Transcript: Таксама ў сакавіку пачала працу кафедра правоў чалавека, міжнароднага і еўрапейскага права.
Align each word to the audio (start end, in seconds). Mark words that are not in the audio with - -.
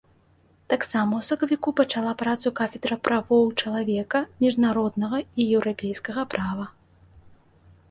Таксама 0.73 1.11
ў 1.17 1.21
сакавіку 1.27 1.69
пачала 1.79 2.13
працу 2.21 2.47
кафедра 2.61 2.95
правоў 3.09 3.47
чалавека, 3.61 4.23
міжнароднага 4.41 5.17
і 5.39 5.49
еўрапейскага 5.61 6.21
права. 6.35 6.65